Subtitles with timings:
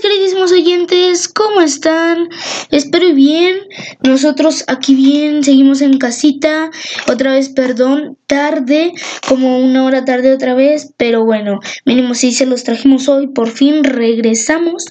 [0.00, 2.28] queridísimos oyentes, ¿cómo están?
[2.70, 3.56] Espero bien.
[4.02, 6.70] Nosotros aquí bien, seguimos en casita.
[7.10, 8.92] Otra vez, perdón, tarde,
[9.28, 13.28] como una hora tarde otra vez, pero bueno, mínimo sí se los trajimos hoy.
[13.28, 14.84] Por fin regresamos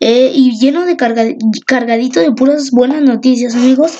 [0.00, 3.92] eh, y lleno de cargadito de puras buenas noticias, amigos,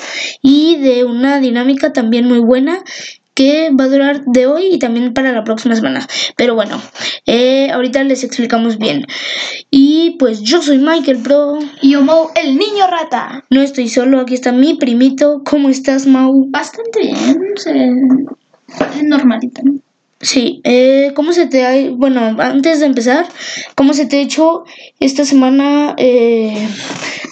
[0.43, 2.83] y de una dinámica también muy buena
[3.35, 6.07] que va a durar de hoy y también para la próxima semana.
[6.37, 6.81] Pero bueno,
[7.27, 9.07] eh, ahorita les explicamos bien.
[9.71, 11.59] Y pues yo soy Michael Pro.
[11.83, 13.45] Y yo Mau, el niño rata.
[13.51, 15.43] No estoy solo, aquí está mi primito.
[15.45, 16.47] ¿Cómo estás, Mau?
[16.49, 19.81] Bastante bien, es normalito, ¿no?
[20.25, 21.91] Sí, eh, ¿cómo se te ha...
[21.91, 23.29] Bueno, antes de empezar,
[23.75, 24.65] ¿cómo se te ha hecho
[24.99, 26.67] esta semana, eh,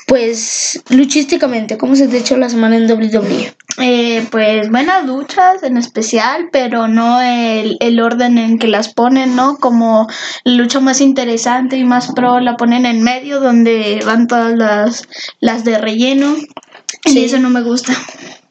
[0.07, 1.79] pues, luchísticamente?
[1.79, 3.55] ¿Cómo se te ha hecho la semana en WWE?
[3.79, 9.37] Eh, pues buenas luchas en especial, pero no el, el, orden en que las ponen,
[9.37, 9.57] ¿no?
[9.57, 10.07] Como
[10.45, 15.09] la lucha más interesante y más pro la ponen en medio, donde van todas las,
[15.41, 16.37] las de relleno.
[17.07, 17.21] Sí.
[17.21, 17.95] Y eso no me gusta.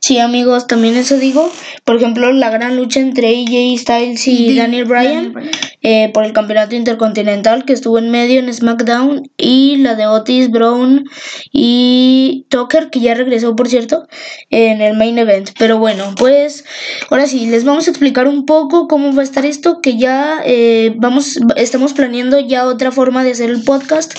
[0.01, 1.51] Sí, amigos, también eso digo.
[1.85, 5.33] Por ejemplo, la gran lucha entre AJ Styles y Daniel Bryan,
[5.81, 9.23] eh, por el campeonato intercontinental que estuvo en medio en SmackDown.
[9.37, 11.05] Y la de Otis Brown
[11.51, 14.07] y Tucker, que ya regresó, por cierto,
[14.49, 15.51] en el main event.
[15.57, 16.65] Pero bueno, pues
[17.09, 19.81] ahora sí, les vamos a explicar un poco cómo va a estar esto.
[19.81, 24.13] Que ya eh, vamos, estamos planeando ya otra forma de hacer el podcast.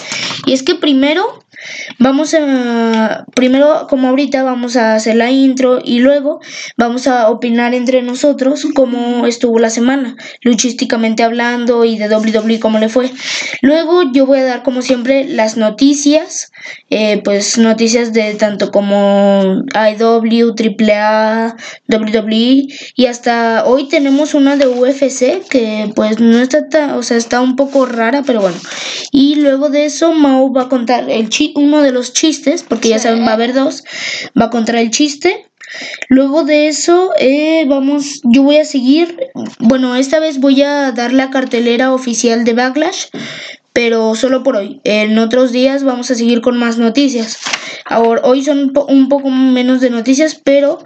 [0.46, 1.42] Y es que primero
[2.00, 6.40] Vamos a, primero como ahorita vamos a hacer la intro y luego
[6.77, 11.52] vamos a opinar entre nosotros cómo estuvo la semana, luchísticamente hablando
[11.84, 13.11] y de WWE cómo le fue.
[13.61, 16.50] Luego yo voy a dar como siempre las noticias,
[16.91, 21.56] eh, pues noticias de tanto como IW, AAA,
[21.89, 27.17] WWE y hasta hoy tenemos una de UFC que pues no está tan, o sea,
[27.17, 28.56] está un poco rara, pero bueno.
[29.11, 32.89] Y luego de eso Mau va a contar el chiste uno de los chistes, porque
[32.89, 33.84] ya saben, va a haber dos,
[34.41, 35.47] va a contar el chiste.
[36.08, 39.17] Luego de eso, eh, vamos, yo voy a seguir,
[39.58, 43.06] bueno, esta vez voy a dar la cartelera oficial de Backlash,
[43.72, 44.80] pero solo por hoy.
[44.84, 47.39] En otros días vamos a seguir con más noticias.
[48.22, 50.78] Hoy son un poco menos de noticias, pero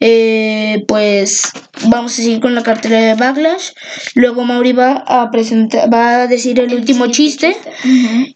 [0.00, 1.42] eh, pues
[1.86, 3.70] vamos a seguir con la cartelera de Backlash.
[4.14, 7.56] Luego Mauri va a presentar, va a decir el, último chiste,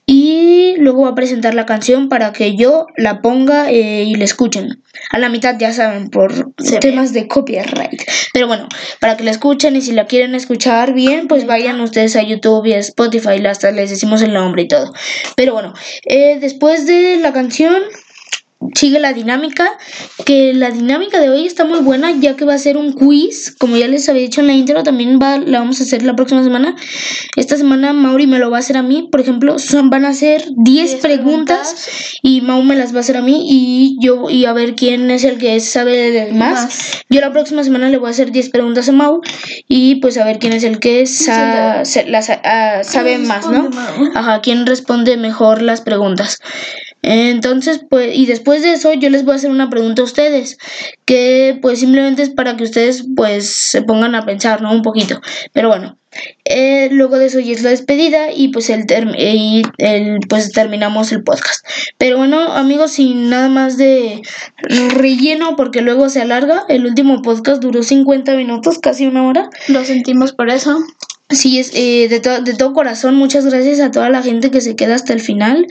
[0.06, 4.24] y luego va a presentar la canción para que yo la ponga eh, y la
[4.24, 4.82] escuchen.
[5.10, 8.02] A la mitad ya saben por temas de copyright.
[8.32, 8.68] Pero bueno,
[9.00, 12.66] para que la escuchen y si la quieren escuchar bien, pues vayan ustedes a YouTube
[12.66, 14.92] y a Spotify, hasta les decimos el nombre y todo.
[15.36, 17.82] Pero bueno, eh, después de la canción
[18.74, 19.78] sigue la dinámica,
[20.24, 23.54] que la dinámica de hoy está muy buena ya que va a ser un quiz,
[23.56, 26.16] como ya les había dicho en la intro, también va, la vamos a hacer la
[26.16, 26.76] próxima semana.
[27.36, 30.12] Esta semana Mauri me lo va a hacer a mí, por ejemplo, son, van a
[30.12, 34.44] ser 10 preguntas, y Mau me las va a hacer a mí y yo y
[34.44, 37.02] a ver quién es el que sabe más.
[37.08, 39.20] Yo la próxima semana le voy a hacer 10 preguntas a Mau
[39.68, 43.70] y pues a ver quién es el que sa, ah, sabe más, ¿no?
[44.14, 46.38] Ajá, quién responde mejor las preguntas.
[47.02, 50.58] Entonces, pues, y después de eso yo les voy a hacer una pregunta a ustedes,
[51.04, 54.72] que pues simplemente es para que ustedes pues se pongan a pensar, ¿no?
[54.72, 55.20] Un poquito.
[55.52, 55.96] Pero bueno,
[56.44, 58.84] eh, luego de eso ya es la despedida y pues el,
[59.16, 61.64] y el pues terminamos el podcast.
[61.98, 64.22] Pero bueno, amigos, sin nada más de
[64.96, 66.64] relleno porque luego se alarga.
[66.68, 69.50] El último podcast duró 50 minutos, casi una hora.
[69.68, 70.78] Lo sentimos por eso.
[71.30, 74.76] Sí, es eh, de, de todo corazón, muchas gracias a toda la gente que se
[74.76, 75.66] queda hasta el final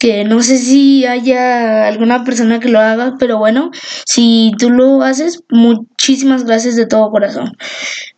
[0.00, 3.70] que no sé si haya alguna persona que lo haga, pero bueno,
[4.06, 7.54] si tú lo haces, muchísimas gracias de todo corazón.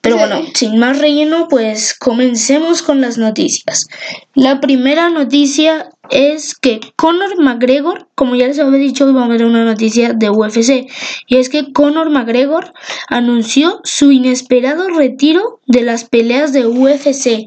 [0.00, 3.88] Pero bueno, sin más relleno, pues comencemos con las noticias.
[4.34, 9.44] La primera noticia es que Conor McGregor, como ya les había dicho, vamos a ver
[9.44, 10.86] una noticia de UFC,
[11.26, 12.72] y es que Conor McGregor
[13.08, 17.44] anunció su inesperado retiro de las peleas de UFC.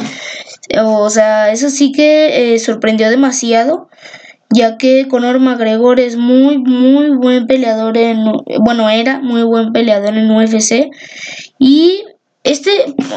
[0.84, 3.88] O sea, eso sí que eh, sorprendió demasiado
[4.52, 8.24] ya que Conor McGregor es muy muy buen peleador en
[8.60, 10.90] bueno era muy buen peleador en UFC
[11.60, 12.04] y
[12.44, 12.72] este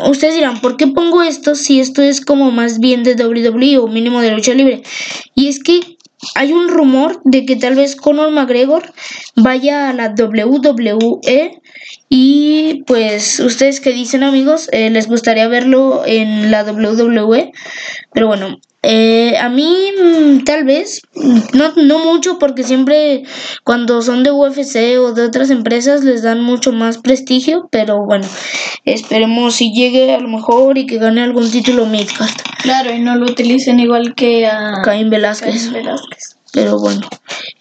[0.08, 3.88] ustedes dirán ¿por qué pongo esto si esto es como más bien de WWE o
[3.88, 4.82] mínimo de lucha libre?
[5.34, 5.80] Y es que
[6.34, 8.92] hay un rumor de que tal vez Conor McGregor
[9.36, 11.60] vaya a la WWE
[12.08, 14.68] Y pues, ¿ustedes qué dicen amigos?
[14.72, 17.52] Eh, ¿Les gustaría verlo en la WWE?
[18.12, 21.02] Pero bueno, eh, a mí mm, tal vez,
[21.52, 23.24] no, no mucho porque siempre
[23.64, 28.26] cuando son de UFC o de otras empresas les dan mucho más prestigio, pero bueno,
[28.84, 32.40] esperemos si llegue a lo mejor y que gane algún título Midcast.
[32.62, 35.54] Claro, y no lo utilicen igual que a Caín Velázquez.
[35.54, 36.37] Caín Velázquez.
[36.52, 37.08] Pero bueno.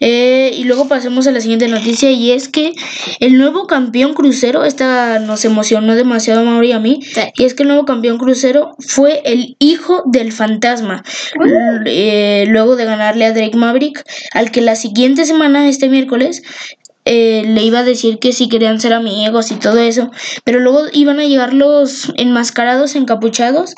[0.00, 2.72] Eh, y luego pasemos a la siguiente noticia y es que
[3.20, 7.20] el nuevo campeón crucero, esta nos emocionó demasiado a Mauri y a mí, Sí.
[7.36, 11.04] y es que el nuevo campeón crucero fue el hijo del fantasma,
[11.86, 14.02] eh, luego de ganarle a Drake Maverick,
[14.32, 16.42] al que la siguiente semana, este miércoles,
[17.04, 20.10] eh, le iba a decir que si querían ser amigos y todo eso,
[20.44, 23.74] pero luego iban a llegar los enmascarados, encapuchados,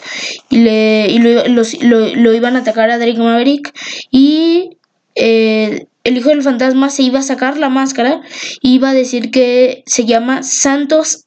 [0.49, 3.73] y, le, y lo, los- lo- lo iban a atacar a Drake Maverick,
[4.11, 4.71] y
[5.15, 8.23] eh, el hijo del fantasma se iba a sacar la máscara
[8.62, 11.25] y iba a decir que se llama Santos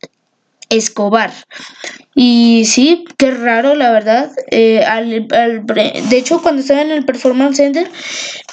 [0.70, 1.32] Escobar.
[2.16, 4.32] Y sí, qué raro, la verdad.
[4.52, 7.90] Eh, al- de hecho, cuando estaba en el Performance Center,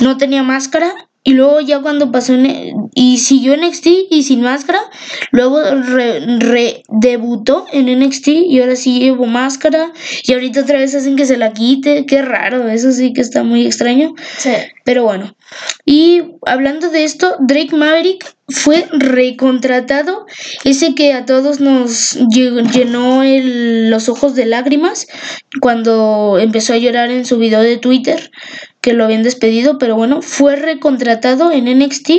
[0.01, 0.93] no tenía máscara.
[1.23, 4.81] Y luego ya cuando pasó en, y siguió en NXT y sin máscara,
[5.33, 9.93] luego re, re- debutó en NXT y ahora sí llevó máscara.
[10.25, 13.43] Y ahorita otra vez hacen que se la quite, qué raro, eso sí que está
[13.43, 14.15] muy extraño.
[14.39, 14.51] Sí.
[14.85, 15.37] Pero bueno,
[15.85, 20.27] y hablando de esto, Drake Maverick fue recontratado,
[20.65, 25.07] ese que a todos nos lle- llenó el- los ojos de lágrimas
[25.61, 28.31] cuando empezó a llorar en su video de Twitter
[28.81, 32.11] que lo habían despedido, pero bueno, fue recontratado en NXT,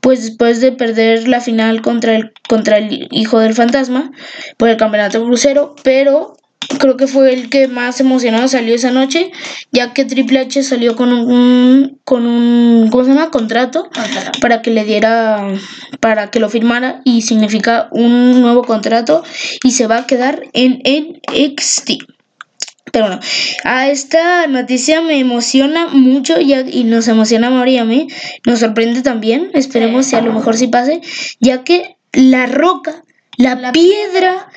[0.00, 4.12] pues después de perder la final contra el, contra el hijo del fantasma
[4.56, 6.36] por el campeonato crucero, pero
[6.78, 9.32] creo que fue el que más emocionado salió esa noche,
[9.72, 13.30] ya que Triple H salió con un, con un, ¿cómo se llama?
[13.30, 13.88] Contrato
[14.40, 15.48] para que le diera,
[16.00, 19.22] para que lo firmara y significa un nuevo contrato
[19.64, 22.17] y se va a quedar en NXT.
[22.92, 23.20] Pero bueno,
[23.64, 28.08] a esta noticia me emociona mucho ya, y nos emociona a Mauri y a mí.
[28.46, 31.00] Nos sorprende también, esperemos si a lo mejor sí pase,
[31.40, 33.04] ya que La Roca,
[33.36, 34.48] la, La piedra,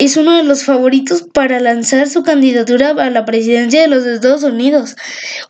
[0.00, 4.42] es uno de los favoritos para lanzar su candidatura a la presidencia de los Estados
[4.44, 4.96] Unidos.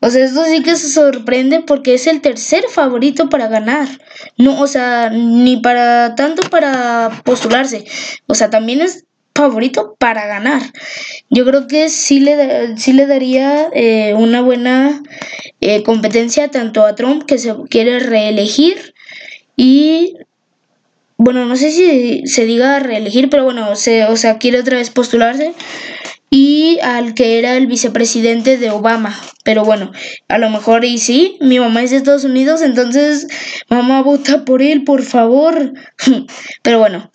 [0.00, 3.86] O sea, esto sí que se sorprende porque es el tercer favorito para ganar.
[4.38, 7.84] No, o sea, ni para tanto para postularse.
[8.26, 9.04] O sea, también es
[9.34, 10.62] favorito para ganar.
[11.30, 15.02] Yo creo que sí le, sí le daría eh, una buena
[15.60, 18.94] eh, competencia tanto a Trump que se quiere reelegir
[19.56, 20.16] y
[21.16, 24.88] bueno, no sé si se diga reelegir, pero bueno, se, o sea, quiere otra vez
[24.88, 25.52] postularse
[26.30, 29.18] y al que era el vicepresidente de Obama.
[29.42, 29.90] Pero bueno,
[30.28, 33.26] a lo mejor y sí, mi mamá es de Estados Unidos, entonces
[33.68, 35.72] mamá vota por él, por favor.
[36.62, 37.10] Pero bueno,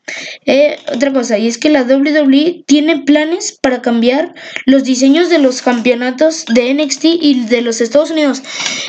[0.46, 4.34] eh, otra cosa, y es que la WWE tiene planes para cambiar
[4.66, 8.44] los diseños de los campeonatos de NXT y de los Estados Unidos.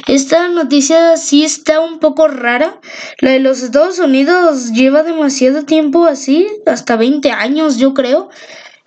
[0.09, 2.81] Esta noticia sí está un poco rara.
[3.19, 8.29] La de los Estados Unidos lleva demasiado tiempo así, hasta 20 años yo creo.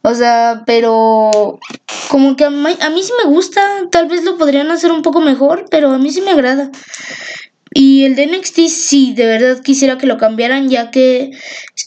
[0.02, 1.60] O sea, pero
[2.10, 3.62] como que a mí, a mí sí me gusta,
[3.92, 6.72] tal vez lo podrían hacer un poco mejor, pero a mí sí me agrada.
[7.72, 11.32] Y el de NXT sí, de verdad quisiera que lo cambiaran ya que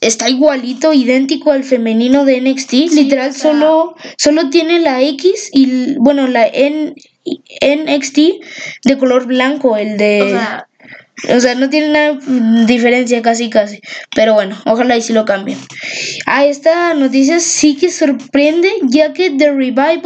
[0.00, 2.73] está igualito, idéntico al femenino de NXT.
[2.93, 6.94] Literal, o sea- solo, solo tiene la X y, bueno, la N,
[7.61, 8.19] NXT
[8.85, 10.23] de color blanco, el de...
[10.23, 10.69] O sea,
[11.28, 13.80] O sea, no tiene mm, diferencia casi casi.
[14.14, 15.58] Pero bueno, ojalá y sí lo cambien.
[16.26, 20.00] Ah, esta noticia sí que sorprende, ya que The Revival,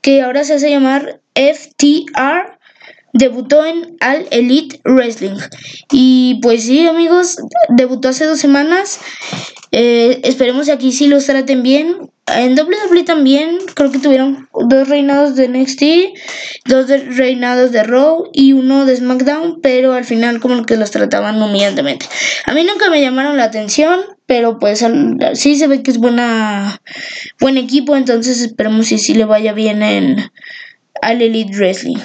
[0.00, 2.58] que ahora se hace llamar FTR,
[3.12, 5.38] debutó en All Elite Wrestling.
[5.90, 7.36] Y pues sí, amigos,
[7.68, 9.00] debutó hace dos semanas.
[9.70, 12.10] Eh, esperemos que aquí sí los traten bien.
[12.26, 15.82] En WWE también creo que tuvieron dos reinados de NXT,
[16.64, 20.90] dos de- reinados de Raw y uno de SmackDown, pero al final como que los
[20.90, 22.06] trataban humillantemente.
[22.46, 24.82] A mí nunca me llamaron la atención, pero pues
[25.34, 26.80] sí se ve que es buena
[27.40, 30.30] buen equipo, entonces esperemos si sí le vaya bien en
[31.02, 31.98] al Elite Wrestling.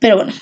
[0.00, 0.32] Pero bueno,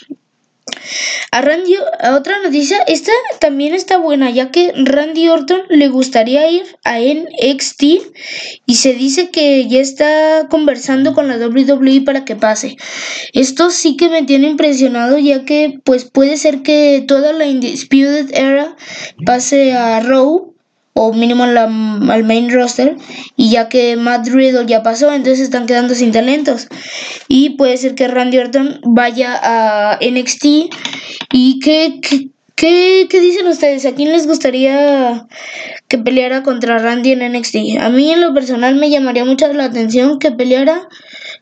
[1.32, 1.76] a Randy,
[2.12, 7.82] otra noticia, esta también está buena, ya que Randy Orton le gustaría ir a NXT
[8.66, 12.76] y se dice que ya está conversando con la WWE para que pase.
[13.32, 18.34] Esto sí que me tiene impresionado, ya que pues puede ser que toda la Undisputed
[18.34, 18.76] Era
[19.24, 20.49] pase a Raw
[20.94, 22.96] o mínimo la- al main roster
[23.36, 26.68] y ya que Matt Riddle ya pasó entonces están quedando sin talentos
[27.28, 30.70] y puede ser que Randy Orton vaya a NXT
[31.32, 32.00] y que,
[32.56, 33.86] ¿Qué, ¿Qué dicen ustedes?
[33.86, 35.26] ¿A quién les gustaría
[35.88, 37.78] que peleara contra Randy en NXT?
[37.80, 40.86] A mí en lo personal me llamaría mucho la atención que peleara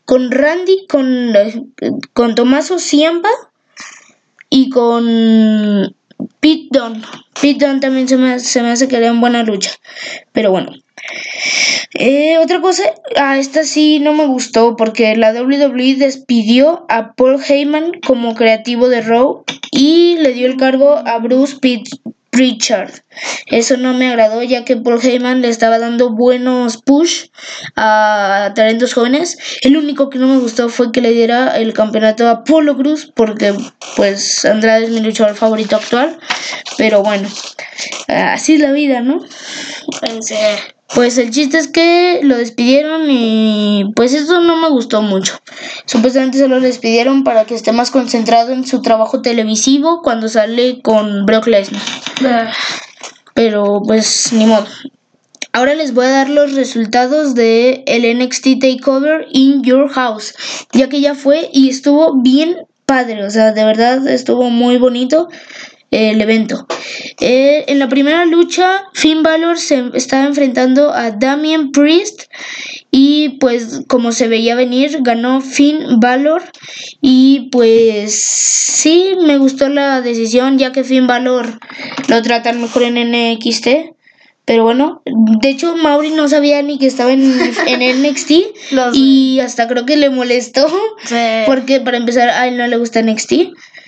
[0.05, 1.33] con Randy, con,
[2.13, 3.27] con Tomaso Ciampa
[4.49, 5.93] y con
[6.39, 7.01] Pete Dunne.
[7.41, 9.71] Pete Dunne también se me, se me hace que haría una buena lucha.
[10.31, 10.71] Pero bueno.
[11.93, 12.83] Eh, otra cosa,
[13.17, 18.89] a esta sí no me gustó porque la WWE despidió a Paul Heyman como creativo
[18.89, 21.89] de Raw y le dio el cargo a Bruce Pitt
[22.39, 23.03] Richard.
[23.47, 27.25] Eso no me agradó ya que Paul Heyman le estaba dando buenos push
[27.75, 29.37] a talentos jóvenes.
[29.61, 33.11] El único que no me gustó fue que le diera el campeonato a Polo Cruz
[33.13, 33.53] porque
[33.95, 36.17] pues Andrade es mi luchador favorito actual.
[36.77, 37.27] Pero bueno,
[38.07, 39.19] así es la vida, ¿no?
[40.95, 45.39] Pues el chiste es que lo despidieron y pues eso no me gustó mucho.
[45.85, 50.81] Supuestamente se lo despidieron para que esté más concentrado en su trabajo televisivo cuando sale
[50.81, 51.81] con Brock Lesnar.
[53.35, 54.65] Pero pues ni modo.
[55.51, 60.33] Ahora les voy a dar los resultados de el NXT Takeover in Your House,
[60.73, 65.27] ya que ya fue y estuvo bien padre, o sea, de verdad estuvo muy bonito
[65.91, 66.67] el evento.
[67.19, 72.23] Eh, en la primera lucha, Finn Balor se estaba enfrentando a Damien Priest
[72.91, 76.43] y pues como se veía venir, ganó Finn Balor
[77.01, 81.59] y pues sí, me gustó la decisión ya que Finn Balor
[82.07, 83.67] lo tratan mejor en NXT.
[84.45, 87.21] Pero bueno, de hecho Mauri no sabía ni que estaba en,
[87.67, 88.31] en NXT
[88.93, 90.67] y hasta creo que le molestó
[91.45, 93.33] porque para empezar a él no le gusta NXT.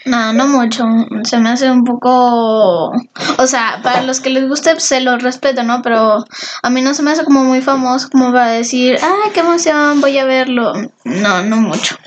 [0.05, 0.84] No, no mucho.
[1.24, 2.91] Se me hace un poco.
[3.38, 5.81] O sea, para los que les guste, se lo respeto, ¿no?
[5.81, 6.25] Pero
[6.63, 10.01] a mí no se me hace como muy famoso como para decir, ¡ay, qué emoción!
[10.01, 10.74] Voy a verlo.
[11.03, 11.98] No, no mucho.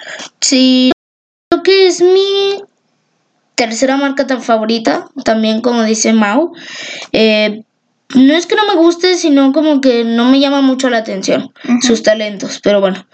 [0.40, 0.92] Sí,
[1.48, 2.62] creo que es mi
[3.54, 6.52] tercera marca tan favorita, también como dice Mau.
[7.12, 7.64] Eh,
[8.14, 11.52] no es que no me guste, sino como que no me llama mucho la atención
[11.83, 13.06] sus talentos, pero bueno.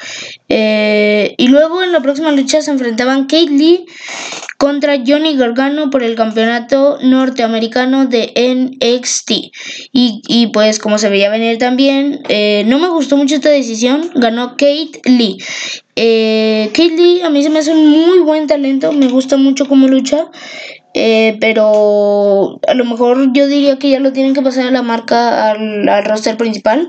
[0.49, 3.87] Eh, y luego en la próxima lucha se enfrentaban Kate Lee
[4.59, 9.31] contra Johnny Gargano por el campeonato norteamericano de NXT.
[9.93, 14.11] Y, y pues como se veía venir también, eh, no me gustó mucho esta decisión,
[14.15, 15.39] ganó Kate Lee.
[15.97, 19.67] Eh, Kate Lee a mí se me hace un muy buen talento, me gusta mucho
[19.67, 20.27] cómo lucha.
[20.93, 24.83] Eh, pero a lo mejor yo diría que ya lo tienen que pasar a la
[24.83, 26.89] marca al, al roster principal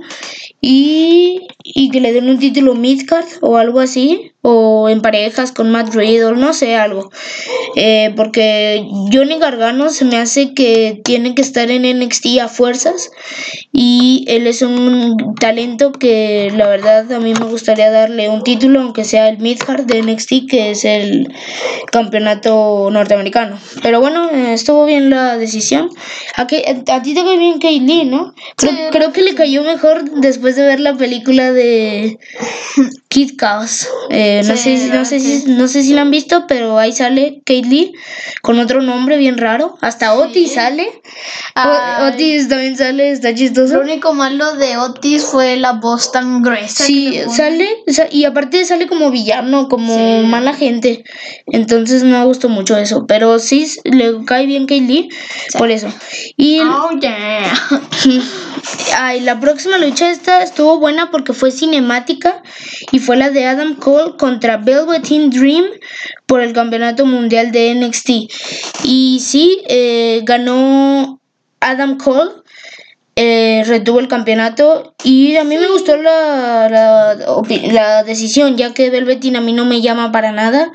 [0.60, 5.72] y, y, que le den un título midcard o algo así o en parejas con
[5.72, 7.12] Matt Riddle, no sé, algo.
[7.76, 13.12] Eh, porque Johnny Gargano se me hace que tiene que estar en NXT a fuerzas
[13.72, 18.82] y él es un talento que la verdad a mí me gustaría darle un título,
[18.82, 21.34] aunque sea el Midcard de NXT, que es el
[21.92, 23.60] campeonato norteamericano.
[23.84, 25.90] Pero bueno, estuvo bien la decisión.
[26.36, 28.34] A, que, a, ti te cae bien Kaylee, ¿no?
[28.92, 32.18] creo que le cayó mejor después de ver la película de
[33.12, 33.90] Kid Chaos.
[34.10, 37.42] Eh, no, sé, no, sé si, no sé si la han visto, pero ahí sale
[37.46, 37.92] Lee
[38.42, 39.78] con otro nombre bien raro.
[39.82, 40.88] Hasta Otis sale.
[42.08, 43.76] Otis también sale, está chistoso.
[43.76, 46.86] Lo único malo de Otis fue la voz tan gruesa.
[46.86, 51.04] Sí, sale, y aparte sale como villano, como mala gente.
[51.48, 53.06] Entonces no me gustó mucho eso.
[53.08, 55.10] Pero sí le cae bien Lee
[55.58, 55.90] por eso.
[56.38, 57.52] Y oh, yeah.
[58.98, 62.42] Ay, la próxima lucha esta estuvo buena porque fue cinemática
[62.92, 65.66] y fue la de Adam Cole contra Velveteen Dream
[66.26, 68.10] por el campeonato mundial de NXT.
[68.84, 71.20] Y sí, eh, ganó
[71.60, 72.32] Adam Cole.
[73.18, 77.18] Eh, retuvo el campeonato y a mí me gustó la, la,
[77.74, 80.72] la decisión ya que Velveteen a mí no me llama para nada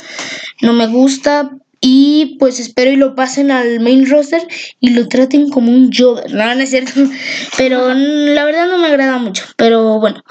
[0.60, 4.42] no me gusta y pues espero y lo pasen al main roster
[4.80, 6.32] y lo traten como un Jover.
[6.32, 6.92] No, no es cierto.
[7.58, 9.44] Pero la verdad no me agrada mucho.
[9.56, 10.22] Pero bueno,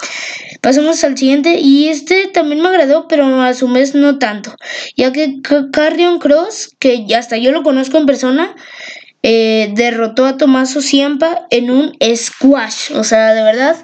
[0.62, 1.60] pasamos al siguiente.
[1.60, 4.56] Y este también me agradó, pero a su vez no tanto.
[4.98, 5.36] Ya que
[5.72, 8.56] Carrion Cross, que hasta yo lo conozco en persona,
[9.22, 12.92] eh, derrotó a Tomaso Ciampa en un squash.
[12.94, 13.76] O sea, de verdad,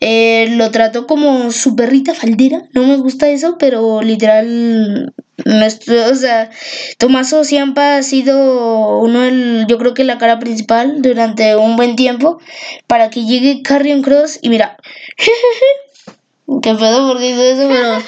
[0.00, 2.62] eh, lo trató como su perrita faldera.
[2.74, 6.50] No me gusta eso, pero literal nuestro, o sea,
[6.98, 11.96] Tomaso Ciampa ha sido uno del, yo creo que la cara principal durante un buen
[11.96, 12.38] tiempo
[12.86, 14.76] para que llegue Carrion Cross y mira,
[16.62, 17.98] qué pedo porque hizo eso, pero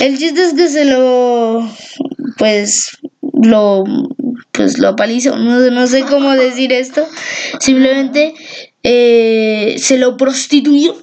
[0.00, 1.68] el chiste es que se lo,
[2.38, 2.98] pues,
[3.42, 3.84] lo,
[4.52, 7.06] pues lo apalizó, no, no sé cómo decir esto,
[7.60, 8.34] simplemente
[8.82, 10.96] eh, se lo prostituyó,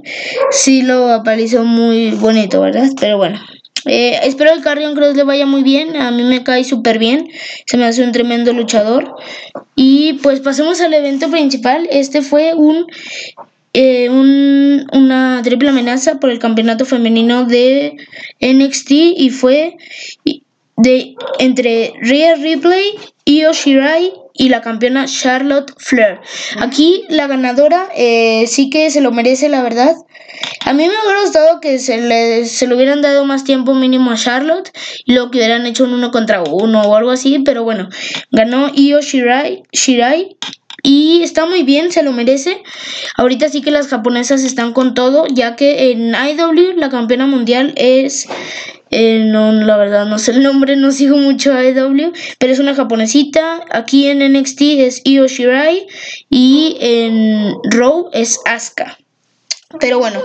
[0.50, 2.88] sí lo apalizó muy bonito, ¿verdad?
[2.98, 3.40] Pero bueno.
[3.86, 5.96] Eh, espero que Carrion Cross le vaya muy bien.
[5.96, 7.28] A mí me cae súper bien.
[7.66, 9.14] Se me hace un tremendo luchador.
[9.76, 11.86] Y pues pasemos al evento principal.
[11.90, 12.86] Este fue un,
[13.72, 17.96] eh, un una triple amenaza por el campeonato femenino de
[18.40, 19.76] NXT y fue
[20.76, 26.20] de entre Rhea Ripley, Io Shirai y la campeona Charlotte Flair.
[26.58, 29.94] Aquí la ganadora eh, sí que se lo merece, la verdad.
[30.66, 34.10] A mí me hubiera gustado que se le, se le hubieran dado más tiempo mínimo
[34.10, 34.70] a Charlotte
[35.04, 37.88] y luego que hubieran hecho un uno contra uno o algo así, pero bueno,
[38.30, 40.36] ganó Io Shirai, Shirai
[40.82, 42.62] y está muy bien, se lo merece.
[43.16, 47.72] Ahorita sí que las japonesas están con todo, ya que en IW la campeona mundial
[47.76, 48.26] es
[48.90, 52.58] eh, no, la verdad no sé el nombre, no sigo mucho a EW, pero es
[52.58, 53.64] una japonesita.
[53.70, 55.86] Aquí en NXT es Io Shirai
[56.30, 58.96] y en Raw es Asuka.
[59.80, 60.20] Pero bueno,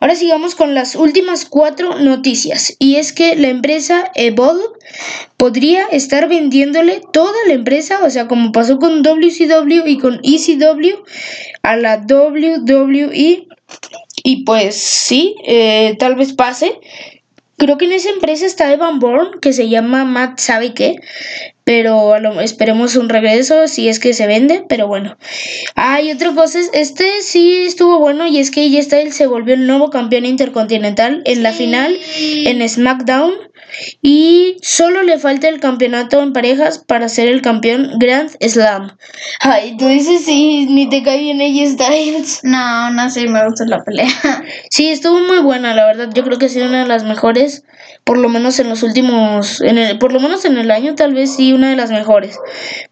[0.00, 2.74] ahora sigamos con las últimas cuatro noticias.
[2.78, 4.64] Y es que la empresa Evolve
[5.36, 11.02] podría estar vendiéndole toda la empresa, o sea, como pasó con WCW y con ECW,
[11.62, 13.46] a la WWE.
[14.22, 16.80] Y pues sí, eh, tal vez pase.
[17.58, 20.96] Creo que en esa empresa está Evan Bourne, que se llama Matt sabe qué,
[21.64, 25.16] pero esperemos un regreso si es que se vende, pero bueno.
[25.74, 29.54] Hay otra cosa, este sí estuvo bueno y es que ya está él se volvió
[29.54, 33.32] el nuevo campeón intercontinental en la final en SmackDown
[34.02, 38.96] y solo le falta el campeonato en parejas para ser el campeón Grand Slam.
[39.40, 42.40] Ay, tú dices sí, ni te cae bien ella Styles.
[42.56, 44.08] No, no sé, me gusta la pelea.
[44.70, 46.10] Sí, estuvo muy buena, la verdad.
[46.14, 47.64] Yo creo que ha sido una de las mejores,
[48.04, 51.14] por lo menos en los últimos, en el, por lo menos en el año, tal
[51.14, 52.38] vez sí, una de las mejores.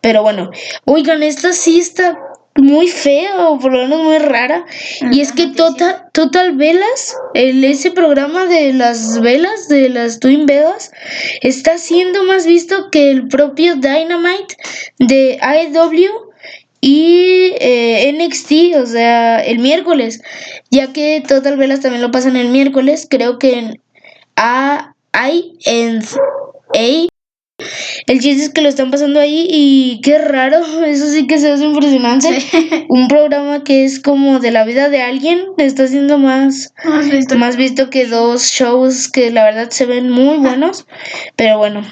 [0.00, 0.50] Pero bueno,
[0.84, 2.18] oigan, esta sí está
[2.56, 4.64] muy fea o por lo menos muy rara.
[5.12, 10.46] Y es que Total, Total Velas, el, ese programa de las velas, de las Twin
[10.46, 10.92] Velas,
[11.40, 14.56] está siendo más visto que el propio Dynamite
[14.98, 16.32] de AEW
[16.80, 20.20] y eh, NXT, o sea, el miércoles,
[20.70, 23.80] ya que Total Velas también lo pasan el miércoles, creo que en
[24.36, 26.02] A, I, en
[26.74, 27.13] A
[28.06, 31.50] el chiste es que lo están pasando ahí y qué raro, eso sí que se
[31.50, 32.28] hace impresionante.
[32.88, 36.74] Un programa que es como de la vida de alguien está siendo más,
[37.36, 37.90] más, visto.
[37.90, 40.86] que dos shows que la verdad se ven muy buenos.
[41.36, 41.82] Pero bueno,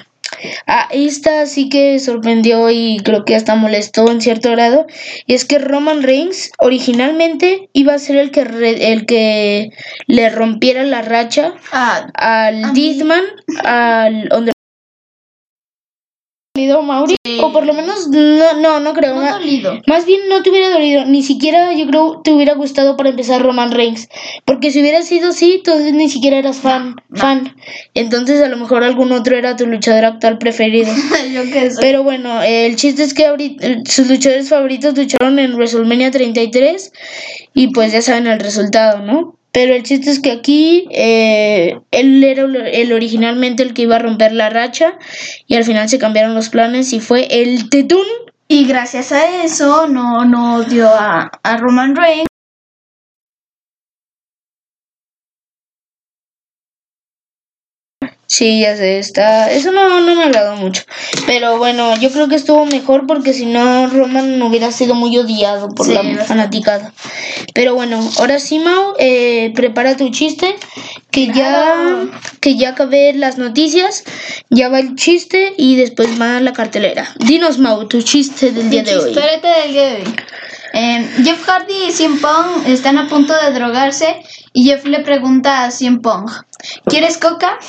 [0.67, 4.85] ah, esta sí que sorprendió y creo que hasta molestó en cierto grado.
[5.25, 8.41] Y es que Roman Reigns originalmente iba a ser el que,
[8.91, 9.71] el que
[10.07, 13.23] le rompiera la racha ah, al Deathman,
[13.63, 14.29] al
[16.55, 19.15] dolido Mauri o por lo menos no no no creo.
[19.15, 19.81] No dolido.
[19.87, 21.03] más bien no te hubiera dolido.
[21.05, 24.07] Ni siquiera yo creo te hubiera gustado para empezar Roman Reigns.
[24.45, 27.55] Porque si hubiera sido así entonces ni siquiera eras fan fan.
[27.95, 30.93] Entonces a lo mejor algún otro era tu luchador actual preferido.
[31.33, 31.77] Yo qué sé.
[31.81, 36.91] Pero bueno el chiste es que ahorita sus luchadores favoritos lucharon en WrestleMania 33
[37.55, 42.23] y pues ya saben el resultado no pero el chiste es que aquí eh, él
[42.23, 44.97] era el originalmente el que iba a romper la racha
[45.45, 48.05] y al final se cambiaron los planes y fue el Tetún.
[48.47, 52.32] Y gracias a eso no, no dio a, a Roman Reigns
[58.25, 59.51] Sí, ya sé, está.
[59.51, 60.83] Eso no, no me agradó mucho.
[61.27, 65.69] Pero bueno, yo creo que estuvo mejor porque si no, Roman hubiera sido muy odiado
[65.69, 66.93] por la fanaticada.
[67.53, 70.55] Pero bueno, ahora sí, Mau, eh, prepara tu chiste.
[71.11, 71.75] Que ya
[72.39, 74.03] que ya acabé las noticias.
[74.49, 77.07] Ya va el chiste y después va la cartelera.
[77.19, 79.13] Dinos, Mau, tu chiste del día de hoy.
[79.13, 80.15] del día de hoy.
[80.73, 85.65] Eh, Jeff Hardy y Cien Pong están a punto de drogarse y Jeff le pregunta
[85.65, 86.31] a Cien Pong,
[86.85, 87.59] ¿quieres coca?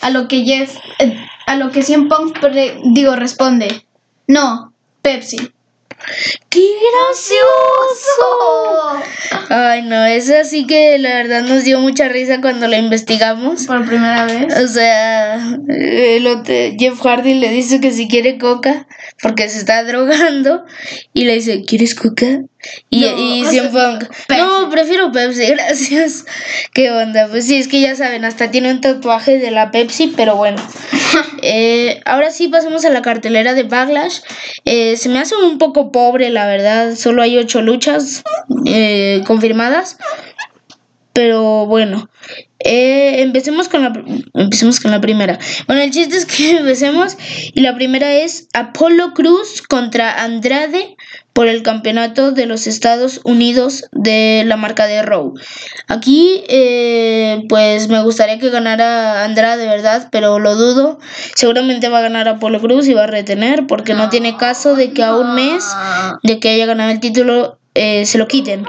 [0.00, 2.32] A lo que Jeff, eh, a lo que Cien Pong
[2.92, 3.84] digo responde,
[4.26, 5.52] no, Pepsi.
[6.48, 6.60] ¡Qué
[7.10, 8.28] gracioso!
[9.50, 13.66] Ay, no, eso sí que la verdad nos dio mucha risa cuando lo investigamos.
[13.66, 14.56] Por primera vez.
[14.56, 15.34] O sea,
[15.68, 18.86] el Jeff Hardy le dice que si quiere coca
[19.20, 20.64] porque se está drogando
[21.12, 22.42] y le dice, ¿quieres coca?
[22.90, 23.42] Y, no, y
[24.36, 26.24] no, prefiero Pepsi, gracias.
[26.72, 27.28] ¿Qué onda?
[27.28, 30.60] Pues sí, es que ya saben, hasta tiene un tatuaje de la Pepsi, pero bueno.
[31.40, 34.20] Eh, ahora sí pasamos a la cartelera de Backlash.
[34.64, 36.96] Eh, se me hace un poco pobre, la verdad.
[36.96, 38.24] Solo hay ocho luchas
[38.66, 39.98] eh, confirmadas.
[41.12, 42.08] Pero bueno,
[42.58, 43.92] empecemos, con la,
[44.34, 45.38] empecemos con la primera.
[45.66, 47.16] Bueno, el chiste es que empecemos
[47.54, 50.96] y la primera es Apolo Cruz contra Andrade
[51.38, 55.34] por el campeonato de los Estados Unidos de la marca de Raw.
[55.86, 60.98] Aquí, eh, pues me gustaría que ganara Andrade, de verdad, pero lo dudo.
[61.36, 64.92] Seguramente va a ganar Apolo Cruz y va a retener, porque no, tiene caso de
[64.92, 65.64] que a un mes
[66.24, 68.66] de que haya ganado el título eh, se lo quiten.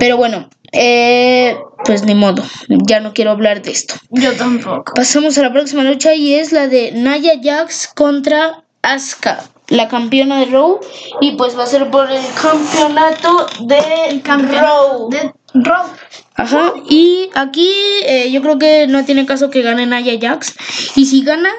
[0.00, 2.42] Pero bueno, eh, pues ni modo,
[2.88, 3.94] ya no quiero hablar de esto.
[4.10, 4.94] Yo tampoco.
[4.96, 10.38] Pasamos a la próxima lucha y es la de Naya Jax contra Asuka, la campeona
[10.40, 10.80] de Raw.
[11.20, 15.08] Y pues va a ser por el campeonato de Raw.
[15.08, 15.86] De Raw.
[16.34, 17.70] Ajá, y aquí
[18.06, 20.54] eh, yo creo que no tiene caso que gane Naya Jax.
[20.96, 21.50] Y si gana,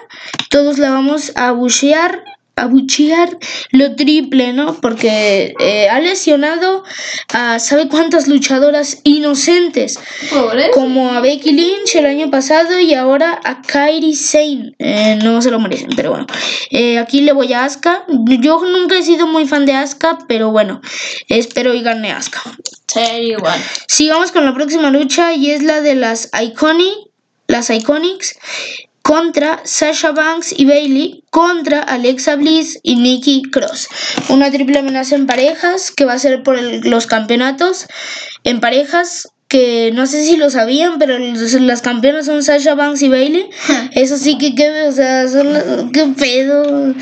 [0.49, 2.23] todos la vamos a bushear
[2.55, 3.37] abuchear
[3.71, 4.75] lo triple, ¿no?
[4.81, 6.83] Porque eh, ha lesionado
[7.33, 9.99] a sabe cuántas luchadoras inocentes,
[10.73, 14.73] como a Becky Lynch el año pasado y ahora a Kairi Sane.
[14.79, 16.27] Eh, no se lo merecen, pero bueno.
[16.69, 18.05] Eh, aquí le voy a Asuka.
[18.07, 20.81] Yo nunca he sido muy fan de Asuka, pero bueno,
[21.27, 22.41] espero y gane Asuka.
[22.87, 23.59] Sí, igual.
[23.87, 27.09] Sigamos con la próxima lucha y es la de las Iconic,
[27.47, 28.37] las Iconics
[29.01, 33.87] contra Sasha Banks y Bailey contra Alexa Bliss y Nikki Cross.
[34.29, 37.87] Una triple amenaza en parejas que va a ser por los campeonatos
[38.43, 43.09] en parejas que no sé si lo sabían, pero las campeonas son Sasha Banks y
[43.09, 43.49] Bailey.
[43.91, 46.95] Eso sí que, que o sea, son qué pedo.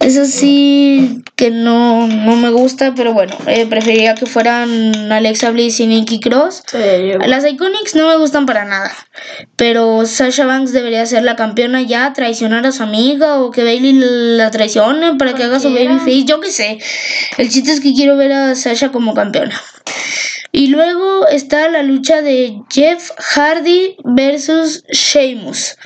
[0.00, 5.80] Eso sí que no, no me gusta, pero bueno, eh, preferiría que fueran Alexa Bliss
[5.80, 6.62] y Nikki Cross.
[7.26, 8.90] las Iconics no me gustan para nada,
[9.56, 13.92] pero Sasha Banks debería ser la campeona ya, traicionar a su amiga o que Bailey
[14.38, 16.78] la traicione para que haga su baby face, yo qué sé.
[17.36, 19.60] El chiste es que quiero ver a Sasha como campeona.
[20.52, 25.76] Y luego está la lucha de Jeff Hardy versus Sheamus.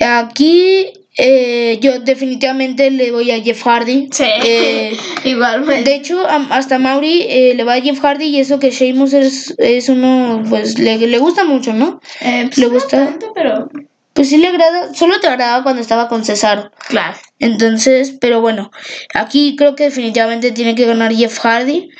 [0.00, 4.08] Aquí eh, yo definitivamente le voy a Jeff Hardy.
[4.10, 5.90] Sí, eh, igualmente.
[5.90, 9.54] De hecho, hasta Mauri eh, le va a Jeff Hardy y eso que Sheamus es,
[9.58, 12.00] es uno, pues le, le gusta mucho, ¿no?
[12.20, 13.16] Pues le gusta.
[13.34, 13.68] pero...
[14.12, 16.72] Pues sí le agrada, solo te agradaba cuando estaba con Cesaro.
[16.88, 17.16] Claro.
[17.38, 18.70] Entonces, pero bueno,
[19.14, 21.90] aquí creo que definitivamente tiene que ganar Jeff Hardy.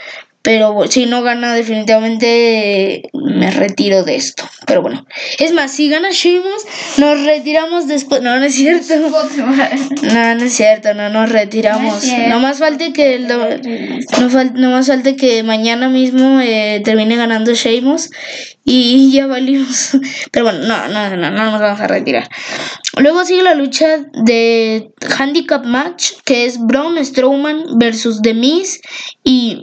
[0.43, 4.49] Pero si no gana, definitivamente me retiro de esto.
[4.67, 5.07] Pero bueno.
[5.39, 6.65] Es más, si gana Sheamus,
[6.97, 8.23] nos retiramos después.
[8.23, 8.95] No, no es cierto.
[10.03, 12.05] No, no es cierto, no nos retiramos.
[12.29, 18.11] No, más falte que el no, más falte que mañana mismo eh, termine ganando Sheamus
[18.65, 19.99] y ya valimos.
[20.31, 22.29] Pero bueno, no, no, no, no nos vamos a retirar.
[22.97, 28.81] Luego sigue la lucha de handicap match, que es Braun Strowman versus The Miz
[29.25, 29.63] y